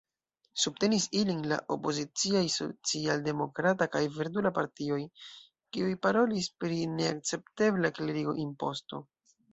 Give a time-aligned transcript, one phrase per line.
[0.59, 4.99] Subtenis ilin la opoziciaj Socialdemokrata kaj Verdula Partioj,
[5.77, 9.05] kiuj parolis pri neakceptebla klerigo-imposto.